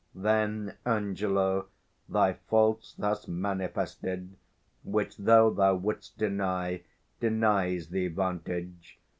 [0.15, 1.67] Then, Angelo,
[2.09, 4.35] thy fault's thus manifested;
[4.83, 6.81] 410 Which, though thou wouldst deny,
[7.19, 8.97] denies thee vantage.